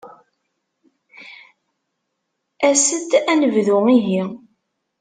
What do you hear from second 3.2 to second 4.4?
ad nebdu, ihi.